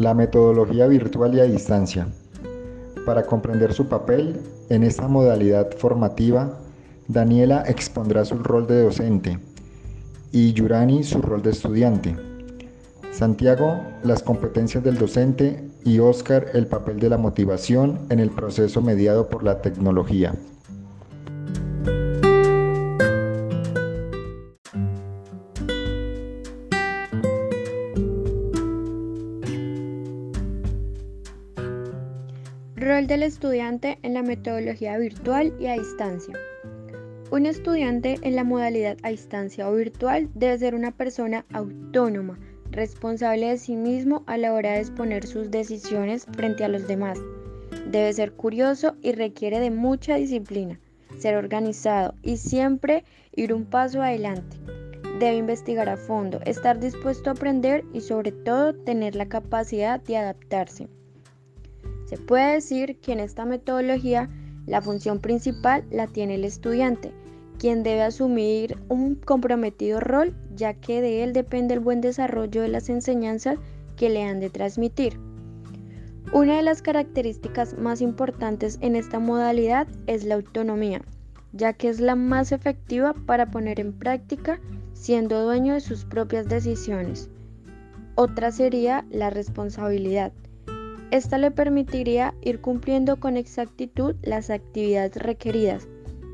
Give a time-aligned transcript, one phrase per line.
[0.00, 2.08] La metodología virtual y a distancia.
[3.04, 4.40] Para comprender su papel
[4.70, 6.58] en esta modalidad formativa,
[7.06, 9.38] Daniela expondrá su rol de docente
[10.32, 12.16] y Yurani su rol de estudiante.
[13.12, 18.80] Santiago, las competencias del docente y Oscar, el papel de la motivación en el proceso
[18.80, 20.34] mediado por la tecnología.
[32.90, 36.34] Rol del estudiante en la metodología virtual y a distancia.
[37.30, 42.40] Un estudiante en la modalidad a distancia o virtual debe ser una persona autónoma,
[42.72, 47.20] responsable de sí mismo a la hora de exponer sus decisiones frente a los demás.
[47.92, 50.80] Debe ser curioso y requiere de mucha disciplina,
[51.16, 53.04] ser organizado y siempre
[53.36, 54.56] ir un paso adelante.
[55.20, 60.16] Debe investigar a fondo, estar dispuesto a aprender y sobre todo tener la capacidad de
[60.16, 60.88] adaptarse.
[62.10, 64.28] Se puede decir que en esta metodología
[64.66, 67.12] la función principal la tiene el estudiante,
[67.56, 72.68] quien debe asumir un comprometido rol ya que de él depende el buen desarrollo de
[72.68, 73.60] las enseñanzas
[73.96, 75.20] que le han de transmitir.
[76.32, 81.02] Una de las características más importantes en esta modalidad es la autonomía,
[81.52, 84.58] ya que es la más efectiva para poner en práctica
[84.94, 87.30] siendo dueño de sus propias decisiones.
[88.16, 90.32] Otra sería la responsabilidad.
[91.10, 95.88] Esta le permitiría ir cumpliendo con exactitud las actividades requeridas,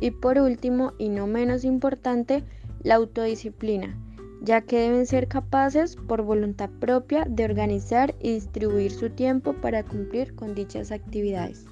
[0.00, 2.42] y por último, y no menos importante,
[2.82, 3.96] la autodisciplina,
[4.40, 9.84] ya que deben ser capaces por voluntad propia de organizar y distribuir su tiempo para
[9.84, 11.66] cumplir con dichas actividades.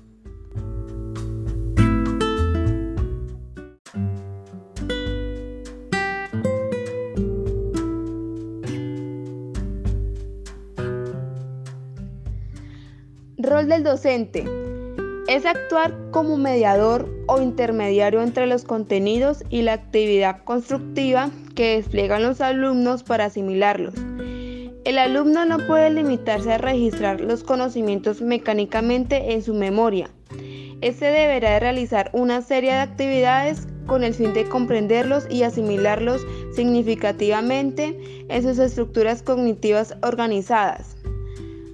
[13.70, 14.44] Del docente
[15.28, 22.24] es actuar como mediador o intermediario entre los contenidos y la actividad constructiva que despliegan
[22.24, 23.94] los alumnos para asimilarlos.
[24.84, 30.10] El alumno no puede limitarse a registrar los conocimientos mecánicamente en su memoria.
[30.80, 36.26] Este deberá realizar una serie de actividades con el fin de comprenderlos y asimilarlos
[36.56, 40.96] significativamente en sus estructuras cognitivas organizadas.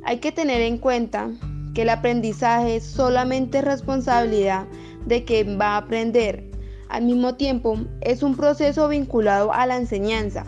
[0.04, 1.30] Hay que tener en cuenta
[1.76, 4.64] que el aprendizaje es solamente responsabilidad
[5.04, 6.50] de quien va a aprender.
[6.88, 10.46] Al mismo tiempo, es un proceso vinculado a la enseñanza.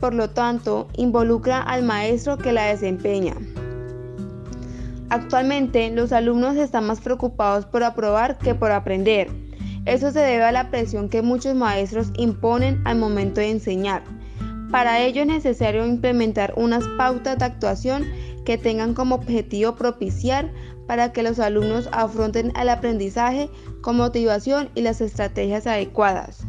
[0.00, 3.36] Por lo tanto, involucra al maestro que la desempeña.
[5.10, 9.30] Actualmente, los alumnos están más preocupados por aprobar que por aprender.
[9.84, 14.02] Eso se debe a la presión que muchos maestros imponen al momento de enseñar.
[14.72, 18.06] Para ello es necesario implementar unas pautas de actuación
[18.44, 20.50] que tengan como objetivo propiciar
[20.86, 23.48] para que los alumnos afronten el aprendizaje
[23.80, 26.44] con motivación y las estrategias adecuadas.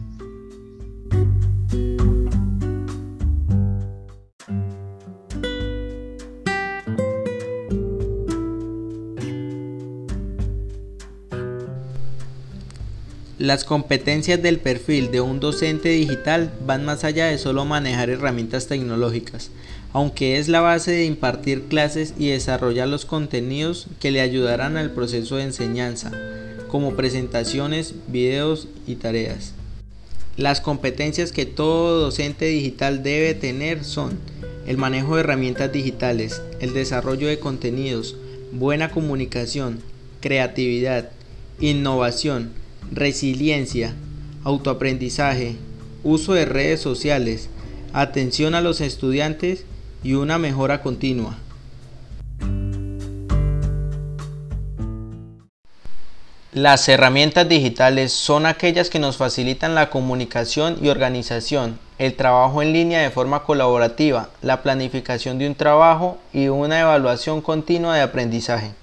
[13.44, 18.68] Las competencias del perfil de un docente digital van más allá de solo manejar herramientas
[18.68, 19.52] tecnológicas,
[19.92, 24.92] aunque es la base de impartir clases y desarrollar los contenidos que le ayudarán al
[24.92, 26.14] proceso de enseñanza,
[26.70, 29.52] como presentaciones, videos y tareas.
[30.38, 34.20] Las competencias que todo docente digital debe tener son
[34.66, 38.16] el manejo de herramientas digitales, el desarrollo de contenidos,
[38.54, 39.81] buena comunicación,
[40.22, 41.10] creatividad,
[41.60, 42.62] innovación,
[42.96, 43.94] resiliencia,
[44.44, 45.56] autoaprendizaje,
[46.04, 47.50] uso de redes sociales,
[47.94, 49.66] atención a los estudiantes
[50.04, 51.38] y una mejora continua.
[56.54, 62.74] Las herramientas digitales son aquellas que nos facilitan la comunicación y organización, el trabajo en
[62.74, 68.82] línea de forma colaborativa, la planificación de un trabajo y una evaluación continua de aprendizaje.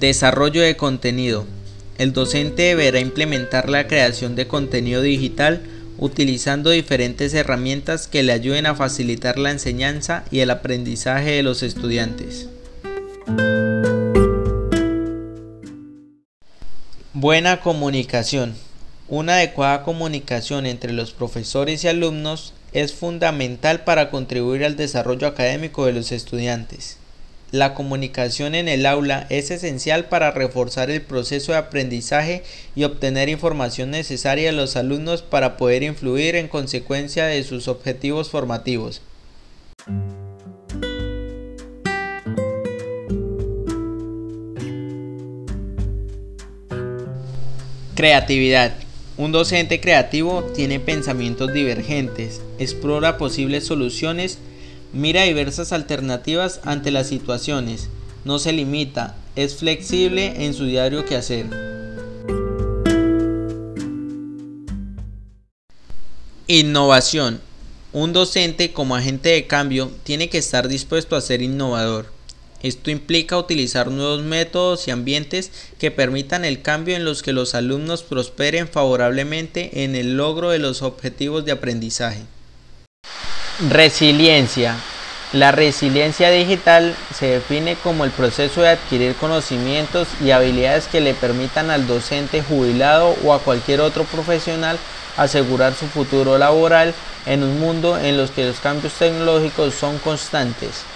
[0.00, 1.44] Desarrollo de contenido.
[1.98, 5.60] El docente deberá implementar la creación de contenido digital
[5.98, 11.62] utilizando diferentes herramientas que le ayuden a facilitar la enseñanza y el aprendizaje de los
[11.62, 12.48] estudiantes.
[17.12, 18.54] Buena comunicación.
[19.06, 25.84] Una adecuada comunicación entre los profesores y alumnos es fundamental para contribuir al desarrollo académico
[25.84, 26.99] de los estudiantes.
[27.52, 32.44] La comunicación en el aula es esencial para reforzar el proceso de aprendizaje
[32.76, 38.30] y obtener información necesaria de los alumnos para poder influir en consecuencia de sus objetivos
[38.30, 39.02] formativos.
[47.96, 48.74] Creatividad.
[49.16, 54.38] Un docente creativo tiene pensamientos divergentes, explora posibles soluciones
[54.92, 57.88] Mira diversas alternativas ante las situaciones,
[58.24, 61.46] no se limita, es flexible en su diario que hacer.
[66.48, 67.40] Innovación.
[67.92, 72.06] Un docente como agente de cambio tiene que estar dispuesto a ser innovador.
[72.60, 77.54] Esto implica utilizar nuevos métodos y ambientes que permitan el cambio en los que los
[77.54, 82.24] alumnos prosperen favorablemente en el logro de los objetivos de aprendizaje.
[83.68, 84.74] Resiliencia.
[85.34, 91.12] La resiliencia digital se define como el proceso de adquirir conocimientos y habilidades que le
[91.12, 94.78] permitan al docente jubilado o a cualquier otro profesional
[95.18, 96.94] asegurar su futuro laboral
[97.26, 100.86] en un mundo en los que los cambios tecnológicos son constantes.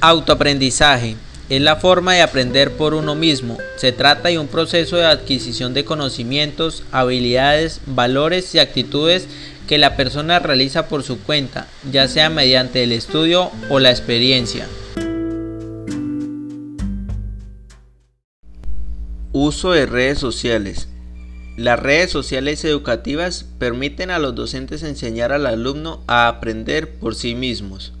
[0.00, 1.16] Autoaprendizaje
[1.48, 3.56] es la forma de aprender por uno mismo.
[3.76, 9.26] Se trata de un proceso de adquisición de conocimientos, habilidades, valores y actitudes
[9.66, 14.66] que la persona realiza por su cuenta, ya sea mediante el estudio o la experiencia.
[19.32, 20.88] Uso de redes sociales.
[21.56, 27.34] Las redes sociales educativas permiten a los docentes enseñar al alumno a aprender por sí
[27.34, 27.92] mismos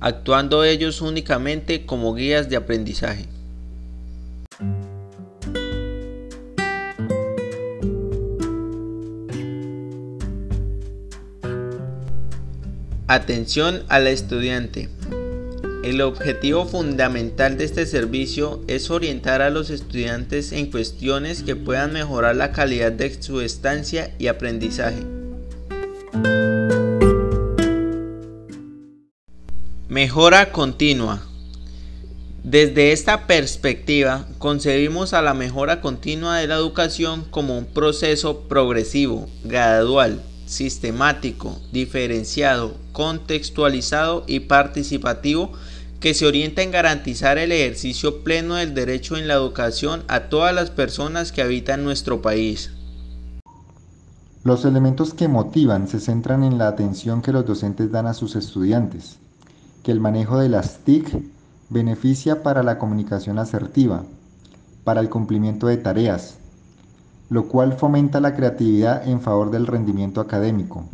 [0.00, 3.26] actuando ellos únicamente como guías de aprendizaje.
[13.10, 14.90] Atención al estudiante.
[15.82, 21.94] El objetivo fundamental de este servicio es orientar a los estudiantes en cuestiones que puedan
[21.94, 25.02] mejorar la calidad de su estancia y aprendizaje.
[30.00, 31.22] Mejora continua.
[32.44, 39.26] Desde esta perspectiva, concebimos a la mejora continua de la educación como un proceso progresivo,
[39.42, 45.50] gradual, sistemático, diferenciado, contextualizado y participativo
[45.98, 50.54] que se orienta en garantizar el ejercicio pleno del derecho en la educación a todas
[50.54, 52.70] las personas que habitan nuestro país.
[54.44, 58.36] Los elementos que motivan se centran en la atención que los docentes dan a sus
[58.36, 59.18] estudiantes
[59.88, 61.18] que el manejo de las TIC
[61.70, 64.02] beneficia para la comunicación asertiva,
[64.84, 66.36] para el cumplimiento de tareas,
[67.30, 70.84] lo cual fomenta la creatividad en favor del rendimiento académico.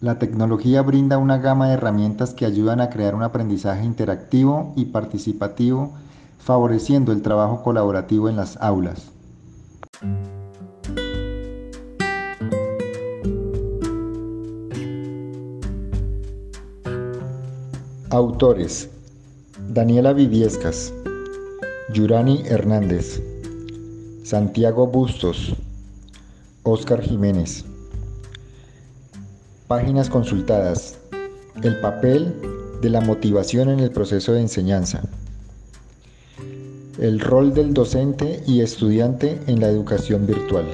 [0.00, 4.84] La tecnología brinda una gama de herramientas que ayudan a crear un aprendizaje interactivo y
[4.84, 5.94] participativo,
[6.38, 9.10] favoreciendo el trabajo colaborativo en las aulas.
[18.12, 18.90] Autores:
[19.70, 20.92] Daniela Viviescas,
[21.94, 23.22] Yurani Hernández,
[24.22, 25.54] Santiago Bustos,
[26.62, 27.64] Óscar Jiménez.
[29.66, 30.98] Páginas consultadas.
[31.62, 32.34] El papel
[32.82, 35.00] de la motivación en el proceso de enseñanza.
[36.98, 40.66] El rol del docente y estudiante en la educación virtual.